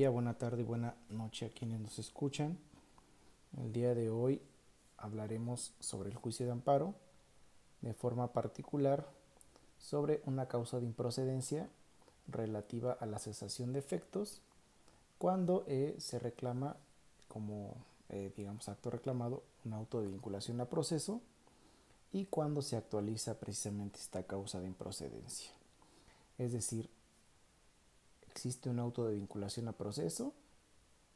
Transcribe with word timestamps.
Día, 0.00 0.08
buena 0.08 0.32
tarde 0.32 0.64
buena 0.64 0.94
noche 1.10 1.44
a 1.44 1.50
quienes 1.50 1.78
nos 1.78 1.98
escuchan. 1.98 2.56
El 3.58 3.70
día 3.70 3.94
de 3.94 4.08
hoy 4.08 4.40
hablaremos 4.96 5.74
sobre 5.78 6.08
el 6.08 6.16
juicio 6.16 6.46
de 6.46 6.52
amparo, 6.52 6.94
de 7.82 7.92
forma 7.92 8.32
particular 8.32 9.06
sobre 9.78 10.22
una 10.24 10.48
causa 10.48 10.80
de 10.80 10.86
improcedencia 10.86 11.68
relativa 12.28 12.96
a 12.98 13.04
la 13.04 13.18
cesación 13.18 13.74
de 13.74 13.80
efectos 13.80 14.40
cuando 15.18 15.64
eh, 15.66 15.94
se 15.98 16.18
reclama 16.18 16.76
como, 17.28 17.74
eh, 18.08 18.32
digamos, 18.34 18.70
acto 18.70 18.88
reclamado 18.88 19.42
un 19.66 19.74
auto 19.74 20.00
de 20.00 20.08
vinculación 20.08 20.62
a 20.62 20.64
proceso 20.64 21.20
y 22.10 22.24
cuando 22.24 22.62
se 22.62 22.78
actualiza 22.78 23.38
precisamente 23.38 23.98
esta 23.98 24.22
causa 24.22 24.60
de 24.60 24.68
improcedencia. 24.68 25.50
Es 26.38 26.52
decir, 26.52 26.88
existe 28.30 28.70
un 28.70 28.78
auto 28.78 29.06
de 29.06 29.14
vinculación 29.14 29.68
a 29.68 29.72
proceso 29.72 30.32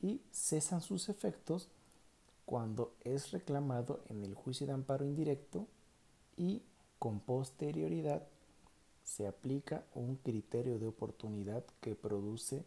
y 0.00 0.20
cesan 0.30 0.80
sus 0.80 1.08
efectos 1.08 1.68
cuando 2.44 2.94
es 3.00 3.30
reclamado 3.30 4.00
en 4.08 4.24
el 4.24 4.34
juicio 4.34 4.66
de 4.66 4.72
amparo 4.72 5.04
indirecto 5.04 5.66
y 6.36 6.62
con 6.98 7.20
posterioridad 7.20 8.26
se 9.04 9.26
aplica 9.26 9.84
un 9.94 10.16
criterio 10.16 10.78
de 10.78 10.86
oportunidad 10.86 11.64
que 11.80 11.94
produce 11.94 12.64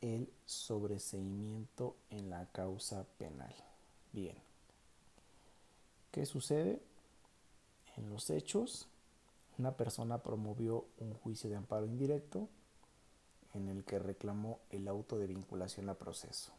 el 0.00 0.30
sobreseimiento 0.44 1.96
en 2.10 2.30
la 2.30 2.46
causa 2.52 3.04
penal. 3.18 3.54
Bien. 4.12 4.36
¿Qué 6.10 6.26
sucede? 6.26 6.80
En 7.96 8.08
los 8.08 8.30
hechos, 8.30 8.88
una 9.58 9.76
persona 9.76 10.22
promovió 10.22 10.86
un 10.98 11.14
juicio 11.14 11.50
de 11.50 11.56
amparo 11.56 11.86
indirecto 11.86 12.48
en 13.54 13.68
el 13.68 13.84
que 13.84 13.98
reclamó 13.98 14.60
el 14.70 14.88
auto 14.88 15.18
de 15.18 15.26
vinculación 15.26 15.88
a 15.88 15.94
proceso, 15.94 16.52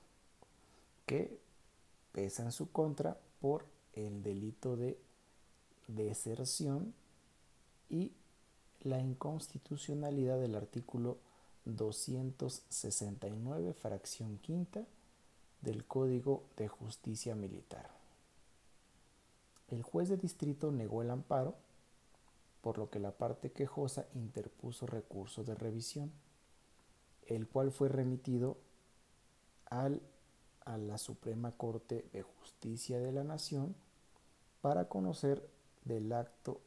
que 1.06 1.40
pesa 2.12 2.44
en 2.44 2.52
su 2.52 2.72
contra 2.72 3.18
por 3.40 3.66
el 3.94 4.24
delito 4.24 4.76
de 4.76 4.98
deserción 5.88 6.94
y 7.90 8.12
la 8.82 9.00
inconstitucionalidad 9.00 10.40
del 10.40 10.56
artículo 10.56 11.18
269, 11.66 13.74
fracción 13.74 14.38
quinta 14.40 14.86
del 15.62 15.86
Código 15.86 16.44
de 16.58 16.68
Justicia 16.68 17.36
Militar. 17.36 17.90
El 19.70 19.84
juez 19.84 20.10
de 20.10 20.18
distrito 20.18 20.72
negó 20.72 21.02
el 21.02 21.12
amparo, 21.12 21.56
por 22.62 22.78
lo 22.78 22.90
que 22.90 23.00
la 23.00 23.12
parte 23.12 23.52
quejosa 23.52 24.06
interpuso 24.14 24.86
recurso 24.86 25.44
de 25.44 25.56
revisión 25.56 26.12
el 27.36 27.48
cual 27.48 27.72
fue 27.72 27.88
remitido 27.88 28.58
al, 29.70 30.02
a 30.66 30.78
la 30.78 30.98
Suprema 30.98 31.52
Corte 31.52 32.06
de 32.12 32.24
Justicia 32.24 33.00
de 33.00 33.12
la 33.12 33.24
Nación 33.24 33.74
para 34.62 34.90
conocer 34.90 35.50
del 35.86 36.12
acto 36.12 36.60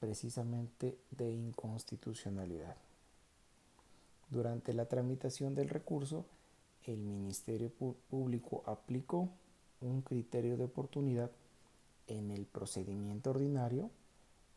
precisamente 0.00 0.98
de 1.10 1.30
inconstitucionalidad. 1.30 2.76
Durante 4.28 4.72
la 4.74 4.86
tramitación 4.86 5.54
del 5.54 5.68
recurso, 5.68 6.24
el 6.84 6.98
Ministerio 6.98 7.70
Público 8.10 8.64
aplicó 8.66 9.28
un 9.80 10.02
criterio 10.02 10.56
de 10.56 10.64
oportunidad 10.64 11.30
en 12.08 12.30
el 12.30 12.44
procedimiento 12.46 13.30
ordinario 13.30 13.90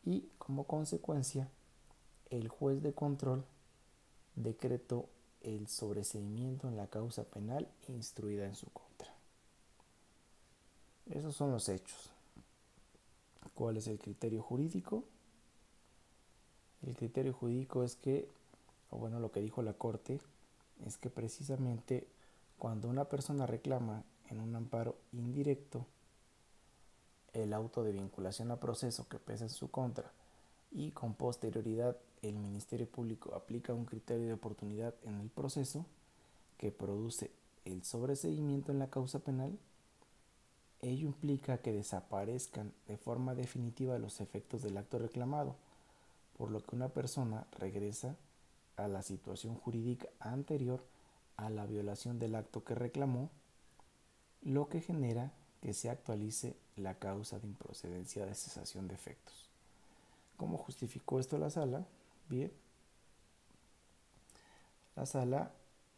y 0.04 0.28
como 0.38 0.64
consecuencia 0.64 1.48
el 2.30 2.48
juez 2.48 2.82
de 2.82 2.92
control 2.92 3.44
decretó 4.36 5.08
el 5.42 5.68
sobreseimiento 5.68 6.68
en 6.68 6.76
la 6.76 6.86
causa 6.86 7.24
penal 7.24 7.68
instruida 7.88 8.46
en 8.46 8.54
su 8.54 8.66
contra. 8.70 9.14
Esos 11.10 11.36
son 11.36 11.52
los 11.52 11.68
hechos. 11.68 12.10
¿Cuál 13.54 13.76
es 13.76 13.86
el 13.86 13.98
criterio 13.98 14.42
jurídico? 14.42 15.04
El 16.82 16.96
criterio 16.96 17.32
jurídico 17.32 17.84
es 17.84 17.94
que, 17.96 18.28
o 18.90 18.98
bueno, 18.98 19.20
lo 19.20 19.30
que 19.30 19.40
dijo 19.40 19.62
la 19.62 19.74
Corte, 19.74 20.20
es 20.84 20.96
que 20.96 21.10
precisamente 21.10 22.06
cuando 22.58 22.88
una 22.88 23.04
persona 23.04 23.46
reclama 23.46 24.02
en 24.30 24.40
un 24.40 24.56
amparo 24.56 24.96
indirecto 25.12 25.86
el 27.32 27.52
auto 27.52 27.84
de 27.84 27.92
vinculación 27.92 28.50
a 28.50 28.60
proceso 28.60 29.06
que 29.08 29.18
pesa 29.18 29.44
en 29.44 29.50
su 29.50 29.70
contra 29.70 30.10
y 30.74 30.90
con 30.90 31.14
posterioridad 31.14 31.96
el 32.22 32.36
Ministerio 32.36 32.88
Público 32.88 33.34
aplica 33.34 33.72
un 33.72 33.84
criterio 33.84 34.26
de 34.26 34.32
oportunidad 34.34 34.94
en 35.04 35.20
el 35.20 35.30
proceso 35.30 35.86
que 36.58 36.72
produce 36.72 37.30
el 37.64 37.84
sobreseguimiento 37.84 38.72
en 38.72 38.80
la 38.80 38.90
causa 38.90 39.20
penal, 39.20 39.56
ello 40.82 41.06
implica 41.06 41.58
que 41.58 41.72
desaparezcan 41.72 42.72
de 42.88 42.98
forma 42.98 43.34
definitiva 43.34 43.98
los 43.98 44.20
efectos 44.20 44.62
del 44.62 44.76
acto 44.76 44.98
reclamado, 44.98 45.54
por 46.36 46.50
lo 46.50 46.60
que 46.60 46.76
una 46.76 46.88
persona 46.88 47.46
regresa 47.58 48.16
a 48.76 48.88
la 48.88 49.02
situación 49.02 49.54
jurídica 49.54 50.08
anterior 50.18 50.84
a 51.36 51.50
la 51.50 51.66
violación 51.66 52.18
del 52.18 52.34
acto 52.34 52.64
que 52.64 52.74
reclamó, 52.74 53.30
lo 54.42 54.68
que 54.68 54.80
genera 54.80 55.32
que 55.62 55.72
se 55.72 55.88
actualice 55.88 56.56
la 56.76 56.98
causa 56.98 57.38
de 57.38 57.46
improcedencia 57.46 58.26
de 58.26 58.34
cesación 58.34 58.88
de 58.88 58.94
efectos. 58.94 59.53
¿Cómo 60.36 60.58
justificó 60.58 61.20
esto 61.20 61.38
la 61.38 61.50
sala? 61.50 61.86
Bien. 62.28 62.52
La 64.96 65.06
sala 65.06 65.52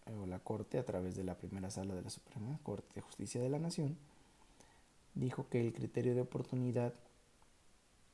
eh, 0.07 0.15
o 0.15 0.27
la 0.27 0.39
Corte, 0.39 0.79
a 0.79 0.85
través 0.85 1.17
de 1.17 1.25
la 1.25 1.37
primera 1.37 1.71
sala 1.71 1.95
de 1.95 2.03
la 2.03 2.11
Suprema 2.11 2.59
Corte 2.63 2.89
de 2.95 3.01
Justicia 3.01 3.41
de 3.41 3.49
la 3.49 3.59
Nación, 3.59 3.97
dijo 5.15 5.49
que 5.49 5.61
el 5.61 5.73
criterio 5.73 6.15
de 6.15 6.23
oportunidad 6.23 6.95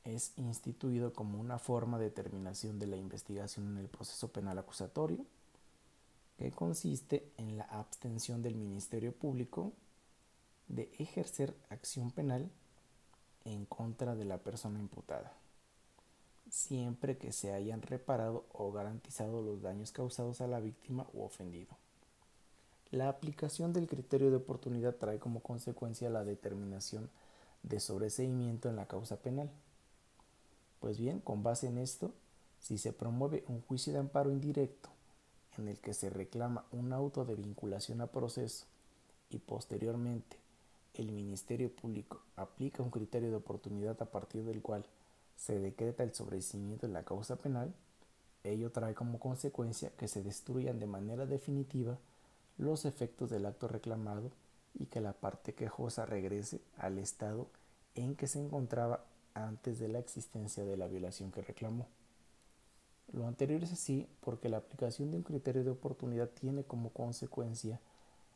es 0.05 0.33
instituido 0.37 1.13
como 1.13 1.41
una 1.41 1.59
forma 1.59 1.99
de 1.99 2.07
determinación 2.07 2.79
de 2.79 2.87
la 2.87 2.97
investigación 2.97 3.69
en 3.73 3.79
el 3.79 3.89
proceso 3.89 4.33
penal 4.33 4.59
acusatorio, 4.59 5.25
que 6.39 6.51
consiste 6.51 7.31
en 7.37 7.57
la 7.57 7.65
abstención 7.65 8.43
del 8.43 8.57
Ministerio 8.57 9.13
Público 9.13 9.73
de 10.67 10.91
ejercer 10.99 11.55
acción 11.69 12.11
penal 12.11 12.51
en 13.45 13.65
contra 13.67 14.15
de 14.17 14.25
la 14.25 14.39
persona 14.39 14.79
imputada 14.79 15.33
siempre 16.53 17.17
que 17.17 17.33
se 17.33 17.51
hayan 17.51 17.81
reparado 17.81 18.45
o 18.53 18.71
garantizado 18.73 19.41
los 19.41 19.63
daños 19.63 19.91
causados 19.91 20.43
a 20.43 20.47
la 20.47 20.61
víctima 20.61 21.07
o 21.15 21.25
ofendido. 21.25 21.75
La 22.91 23.09
aplicación 23.09 23.73
del 23.73 23.89
criterio 23.89 24.29
de 24.29 24.37
oportunidad 24.37 24.95
trae 24.97 25.19
como 25.19 25.41
consecuencia 25.41 26.11
la 26.11 26.25
determinación 26.25 27.09
de 27.63 27.81
sobreseimiento 27.81 28.69
en 28.69 28.77
la 28.77 28.87
causa 28.87 29.17
penal. 29.17 29.51
Pues 30.79 30.99
bien, 30.99 31.21
con 31.21 31.43
base 31.43 31.69
en 31.69 31.79
esto, 31.79 32.13
si 32.61 32.77
se 32.77 32.93
promueve 32.93 33.45
un 33.49 33.63
juicio 33.63 33.95
de 33.95 34.01
amparo 34.01 34.31
indirecto 34.31 34.91
en 35.57 35.69
el 35.69 35.79
que 35.79 35.95
se 35.95 36.11
reclama 36.11 36.67
un 36.71 36.93
auto 36.93 37.25
de 37.25 37.35
vinculación 37.35 38.03
a 38.03 38.09
proceso 38.09 38.67
y 39.31 39.39
posteriormente 39.39 40.37
el 40.93 41.13
Ministerio 41.13 41.75
Público 41.75 42.21
aplica 42.37 42.83
un 42.83 42.91
criterio 42.91 43.31
de 43.31 43.37
oportunidad 43.37 44.03
a 44.03 44.11
partir 44.11 44.45
del 44.45 44.61
cual 44.61 44.85
se 45.45 45.59
decreta 45.59 46.05
el 46.05 46.15
sobrecimiento 46.15 46.87
de 46.87 46.93
la 46.93 47.03
causa 47.03 47.35
penal, 47.35 47.75
ello 48.45 48.71
trae 48.71 48.95
como 48.95 49.19
consecuencia 49.19 49.91
que 49.91 50.07
se 50.07 50.23
destruyan 50.23 50.79
de 50.79 50.87
manera 50.87 51.27
definitiva 51.27 51.99
los 52.59 52.85
efectos 52.85 53.29
del 53.31 53.47
acto 53.47 53.67
reclamado 53.67 54.31
y 54.79 54.87
que 54.87 55.01
la 55.01 55.13
parte 55.13 55.53
quejosa 55.53 56.07
regrese 56.07 56.61
al 56.79 56.99
estado 56.99 57.49
en 57.97 58.15
que 58.15 58.29
se 58.29 58.39
encontraba 58.39 59.05
antes 59.35 59.81
de 59.81 59.89
la 59.89 59.99
existencia 59.99 60.65
de 60.65 60.77
la 60.77 60.87
violación 60.87 61.33
que 61.33 61.43
reclamó. 61.43 61.89
Lo 63.13 63.27
anterior 63.27 63.65
es 63.65 63.73
así 63.73 64.07
porque 64.21 64.49
la 64.49 64.59
aplicación 64.59 65.11
de 65.11 65.17
un 65.17 65.23
criterio 65.25 65.65
de 65.65 65.71
oportunidad 65.71 66.29
tiene 66.29 66.63
como 66.63 66.91
consecuencia 66.91 67.81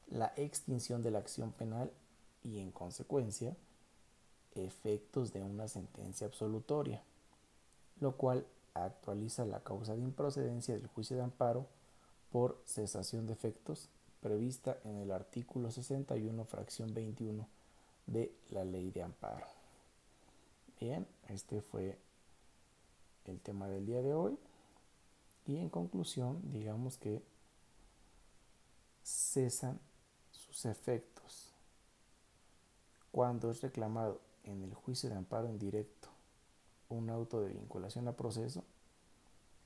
la 0.08 0.32
extinción 0.36 1.04
de 1.04 1.12
la 1.12 1.20
acción 1.20 1.52
penal 1.52 1.92
y 2.42 2.58
en 2.58 2.72
consecuencia 2.72 3.56
efectos 4.64 5.32
de 5.32 5.42
una 5.42 5.68
sentencia 5.68 6.26
absolutoria, 6.26 7.02
lo 8.00 8.16
cual 8.16 8.46
actualiza 8.74 9.44
la 9.44 9.60
causa 9.60 9.94
de 9.94 10.02
improcedencia 10.02 10.74
del 10.74 10.86
juicio 10.86 11.16
de 11.16 11.22
amparo 11.22 11.66
por 12.30 12.60
cesación 12.64 13.26
de 13.26 13.32
efectos 13.32 13.88
prevista 14.20 14.78
en 14.84 14.96
el 14.96 15.12
artículo 15.12 15.70
61, 15.70 16.44
fracción 16.44 16.92
21 16.92 17.46
de 18.06 18.34
la 18.50 18.64
ley 18.64 18.90
de 18.90 19.02
amparo. 19.02 19.46
Bien, 20.80 21.06
este 21.28 21.60
fue 21.60 21.98
el 23.24 23.40
tema 23.40 23.68
del 23.68 23.86
día 23.86 24.02
de 24.02 24.14
hoy. 24.14 24.38
Y 25.46 25.58
en 25.58 25.68
conclusión, 25.70 26.40
digamos 26.52 26.98
que 26.98 27.22
cesan 29.04 29.78
sus 30.32 30.64
efectos 30.64 31.52
cuando 33.12 33.50
es 33.50 33.62
reclamado 33.62 34.20
en 34.46 34.62
el 34.62 34.74
juicio 34.74 35.10
de 35.10 35.16
amparo 35.16 35.48
indirecto 35.48 36.08
un 36.88 37.10
auto 37.10 37.40
de 37.40 37.52
vinculación 37.52 38.08
a 38.08 38.12
proceso 38.12 38.64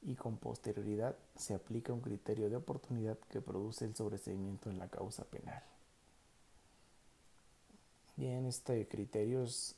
y 0.03 0.15
con 0.15 0.39
posterioridad 0.39 1.17
se 1.37 1.55
aplica 1.55 1.93
un 1.93 2.01
criterio 2.01 2.49
de 2.49 2.57
oportunidad 2.57 3.19
que 3.29 3.43
produce 3.43 3.85
el 3.85 3.95
sobreseimiento 3.95 4.71
en 4.71 4.79
la 4.79 4.89
causa 4.89 5.25
penal. 5.25 5.63
Bien, 8.17 8.47
este 8.47 8.89
criterio 8.89 9.43
es 9.45 9.77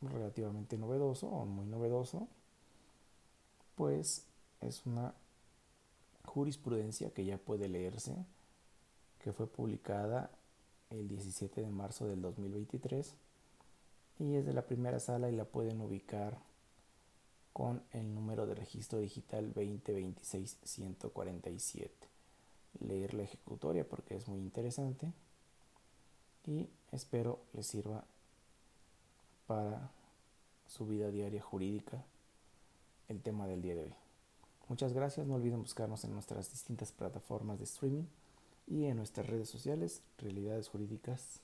relativamente 0.00 0.78
novedoso 0.78 1.28
o 1.28 1.44
muy 1.44 1.66
novedoso, 1.66 2.28
pues 3.74 4.24
es 4.62 4.84
una 4.86 5.14
jurisprudencia 6.24 7.10
que 7.10 7.24
ya 7.24 7.36
puede 7.36 7.68
leerse, 7.68 8.14
que 9.18 9.32
fue 9.32 9.46
publicada 9.46 10.30
el 10.90 11.08
17 11.08 11.60
de 11.60 11.70
marzo 11.70 12.06
del 12.06 12.22
2023 12.22 13.14
y 14.18 14.34
es 14.34 14.44
de 14.46 14.52
la 14.52 14.66
primera 14.66 15.00
sala 15.00 15.30
y 15.30 15.36
la 15.36 15.44
pueden 15.44 15.80
ubicar 15.80 16.38
con 17.52 17.82
el 17.92 18.14
número 18.14 18.46
de 18.46 18.54
registro 18.54 18.98
digital 18.98 19.52
2026-147. 19.54 21.90
Leer 22.80 23.14
la 23.14 23.22
ejecutoria 23.22 23.88
porque 23.88 24.16
es 24.16 24.28
muy 24.28 24.40
interesante 24.40 25.12
y 26.46 26.68
espero 26.92 27.40
les 27.54 27.66
sirva 27.66 28.04
para 29.46 29.90
su 30.66 30.86
vida 30.86 31.10
diaria 31.10 31.42
jurídica 31.42 32.04
el 33.08 33.22
tema 33.22 33.46
del 33.46 33.62
día 33.62 33.74
de 33.74 33.84
hoy. 33.84 33.94
Muchas 34.68 34.92
gracias, 34.92 35.26
no 35.26 35.36
olviden 35.36 35.62
buscarnos 35.62 36.04
en 36.04 36.12
nuestras 36.12 36.50
distintas 36.50 36.92
plataformas 36.92 37.58
de 37.58 37.64
streaming 37.64 38.04
y 38.66 38.86
en 38.86 38.96
nuestras 38.96 39.28
redes 39.28 39.48
sociales, 39.48 40.02
Realidades 40.18 40.68
Jurídicas, 40.68 41.40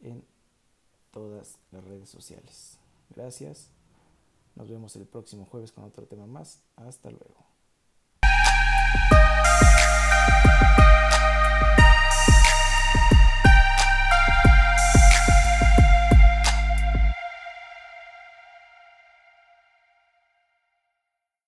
en 0.00 0.24
todas 1.10 1.58
las 1.70 1.84
redes 1.84 2.08
sociales. 2.08 2.78
Gracias. 3.14 3.70
Nos 4.54 4.68
vemos 4.68 4.96
el 4.96 5.06
próximo 5.06 5.44
jueves 5.44 5.72
con 5.72 5.84
otro 5.84 6.06
tema 6.06 6.26
más. 6.26 6.60
Hasta 6.76 7.10
luego. 7.10 7.47